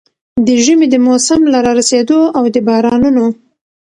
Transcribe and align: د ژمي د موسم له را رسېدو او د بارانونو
د 0.45 0.47
ژمي 0.63 0.87
د 0.91 0.95
موسم 1.07 1.41
له 1.53 1.59
را 1.65 1.71
رسېدو 1.79 2.19
او 2.37 2.43
د 2.53 2.57
بارانونو 2.67 3.25